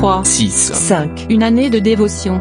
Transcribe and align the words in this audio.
3, 0.00 0.24
6. 0.24 0.72
5. 0.72 1.26
Une 1.28 1.42
année 1.42 1.68
de 1.68 1.78
dévotion. 1.78 2.40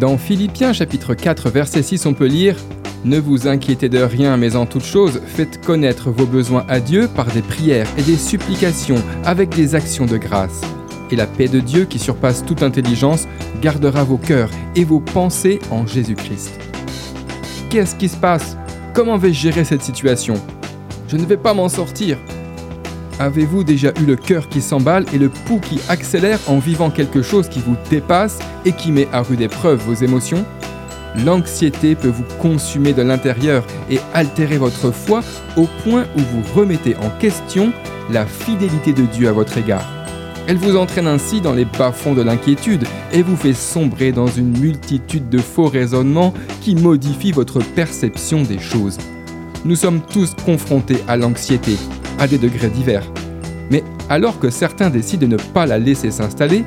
Dans 0.00 0.18
Philippiens 0.18 0.72
chapitre 0.72 1.14
4 1.14 1.50
verset 1.50 1.84
6 1.84 2.04
on 2.06 2.14
peut 2.14 2.26
lire 2.26 2.56
Ne 3.04 3.20
vous 3.20 3.46
inquiétez 3.46 3.88
de 3.88 4.00
rien 4.00 4.36
mais 4.36 4.56
en 4.56 4.66
toute 4.66 4.82
chose 4.82 5.20
faites 5.24 5.64
connaître 5.64 6.10
vos 6.10 6.26
besoins 6.26 6.64
à 6.68 6.80
Dieu 6.80 7.06
par 7.06 7.26
des 7.26 7.42
prières 7.42 7.86
et 7.96 8.02
des 8.02 8.16
supplications 8.16 9.00
avec 9.24 9.50
des 9.50 9.76
actions 9.76 10.06
de 10.06 10.16
grâce. 10.16 10.62
Et 11.12 11.14
la 11.14 11.28
paix 11.28 11.46
de 11.46 11.60
Dieu 11.60 11.84
qui 11.84 12.00
surpasse 12.00 12.44
toute 12.44 12.64
intelligence 12.64 13.28
gardera 13.60 14.02
vos 14.02 14.18
cœurs 14.18 14.50
et 14.74 14.82
vos 14.82 14.98
pensées 14.98 15.60
en 15.70 15.86
Jésus-Christ. 15.86 16.58
Qu'est-ce 17.70 17.94
qui 17.94 18.08
se 18.08 18.16
passe? 18.16 18.56
Comment 18.94 19.16
vais-je 19.16 19.42
gérer 19.42 19.62
cette 19.62 19.84
situation? 19.84 20.34
Je 21.06 21.16
ne 21.16 21.24
vais 21.24 21.36
pas 21.36 21.54
m'en 21.54 21.68
sortir. 21.68 22.18
Avez-vous 23.22 23.62
déjà 23.62 23.92
eu 24.00 24.04
le 24.04 24.16
cœur 24.16 24.48
qui 24.48 24.60
s'emballe 24.60 25.04
et 25.12 25.18
le 25.18 25.28
pouls 25.28 25.60
qui 25.60 25.78
accélère 25.88 26.40
en 26.48 26.58
vivant 26.58 26.90
quelque 26.90 27.22
chose 27.22 27.48
qui 27.48 27.60
vous 27.60 27.76
dépasse 27.88 28.40
et 28.64 28.72
qui 28.72 28.90
met 28.90 29.06
à 29.12 29.22
rude 29.22 29.42
épreuve 29.42 29.78
vos 29.78 29.94
émotions? 29.94 30.44
L'anxiété 31.24 31.94
peut 31.94 32.08
vous 32.08 32.24
consumer 32.40 32.92
de 32.92 33.02
l'intérieur 33.02 33.64
et 33.88 34.00
altérer 34.12 34.58
votre 34.58 34.90
foi 34.90 35.20
au 35.56 35.68
point 35.84 36.04
où 36.16 36.18
vous 36.18 36.42
remettez 36.52 36.96
en 36.96 37.10
question 37.20 37.72
la 38.10 38.26
fidélité 38.26 38.92
de 38.92 39.04
Dieu 39.04 39.28
à 39.28 39.32
votre 39.32 39.56
égard. 39.56 39.86
Elle 40.48 40.56
vous 40.56 40.76
entraîne 40.76 41.06
ainsi 41.06 41.40
dans 41.40 41.52
les 41.52 41.64
bas-fonds 41.64 42.14
de 42.14 42.22
l'inquiétude 42.22 42.88
et 43.12 43.22
vous 43.22 43.36
fait 43.36 43.54
sombrer 43.54 44.10
dans 44.10 44.26
une 44.26 44.58
multitude 44.58 45.28
de 45.28 45.38
faux 45.38 45.68
raisonnements 45.68 46.34
qui 46.60 46.74
modifient 46.74 47.30
votre 47.30 47.60
perception 47.60 48.42
des 48.42 48.58
choses. 48.58 48.98
Nous 49.64 49.76
sommes 49.76 50.00
tous 50.00 50.34
confrontés 50.44 50.98
à 51.06 51.16
l'anxiété, 51.16 51.76
à 52.18 52.26
des 52.26 52.38
degrés 52.38 52.68
divers. 52.68 53.04
Mais 53.70 53.82
alors 54.08 54.38
que 54.38 54.50
certains 54.50 54.90
décident 54.90 55.26
de 55.26 55.32
ne 55.32 55.36
pas 55.36 55.66
la 55.66 55.78
laisser 55.78 56.10
s'installer, 56.10 56.64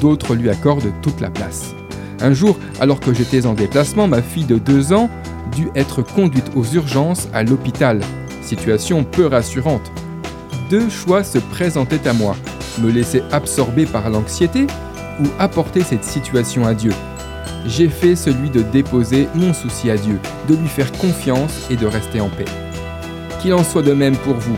d'autres 0.00 0.34
lui 0.34 0.50
accordent 0.50 0.92
toute 1.02 1.20
la 1.20 1.30
place. 1.30 1.74
Un 2.20 2.32
jour, 2.32 2.58
alors 2.80 3.00
que 3.00 3.12
j'étais 3.12 3.46
en 3.46 3.54
déplacement, 3.54 4.08
ma 4.08 4.22
fille 4.22 4.44
de 4.44 4.58
2 4.58 4.92
ans 4.92 5.10
dut 5.54 5.68
être 5.74 6.02
conduite 6.02 6.50
aux 6.54 6.64
urgences 6.64 7.28
à 7.32 7.42
l'hôpital. 7.42 8.00
Situation 8.42 9.04
peu 9.04 9.26
rassurante. 9.26 9.90
Deux 10.70 10.88
choix 10.88 11.24
se 11.24 11.38
présentaient 11.38 12.06
à 12.08 12.12
moi 12.12 12.36
me 12.80 12.90
laisser 12.90 13.22
absorber 13.32 13.86
par 13.86 14.10
l'anxiété 14.10 14.66
ou 15.20 15.26
apporter 15.38 15.82
cette 15.82 16.04
situation 16.04 16.66
à 16.66 16.74
Dieu 16.74 16.92
J'ai 17.66 17.88
fait 17.88 18.16
celui 18.16 18.50
de 18.50 18.62
déposer 18.62 19.28
mon 19.34 19.52
souci 19.52 19.90
à 19.90 19.96
Dieu, 19.96 20.18
de 20.48 20.54
lui 20.54 20.68
faire 20.68 20.92
confiance 20.92 21.66
et 21.70 21.76
de 21.76 21.86
rester 21.86 22.20
en 22.20 22.28
paix. 22.28 22.65
Qu'il 23.46 23.54
en 23.54 23.62
soit 23.62 23.82
de 23.82 23.92
même 23.92 24.16
pour 24.16 24.34
vous. 24.34 24.56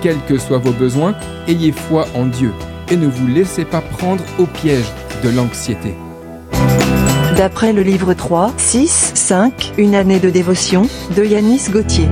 Quels 0.00 0.18
que 0.26 0.38
soient 0.38 0.56
vos 0.56 0.72
besoins, 0.72 1.14
ayez 1.48 1.70
foi 1.70 2.06
en 2.14 2.24
Dieu 2.24 2.50
et 2.90 2.96
ne 2.96 3.06
vous 3.06 3.26
laissez 3.26 3.66
pas 3.66 3.82
prendre 3.82 4.24
au 4.38 4.46
piège 4.46 4.90
de 5.22 5.28
l'anxiété. 5.28 5.92
D'après 7.36 7.74
le 7.74 7.82
livre 7.82 8.14
3, 8.14 8.54
6, 8.56 9.12
5, 9.14 9.74
Une 9.76 9.94
année 9.94 10.18
de 10.18 10.30
dévotion, 10.30 10.88
de 11.14 11.22
Yanis 11.22 11.64
Gauthier. 11.70 12.08